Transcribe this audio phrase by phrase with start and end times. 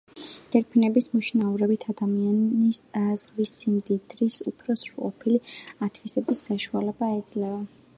[0.53, 2.81] დელფინების მოშინაურებით ადამიანს
[3.25, 5.45] ზღვის სიმდიდრის უფრო სრულყოფილი
[5.91, 7.67] ათვისების საშუალება ეძლევა.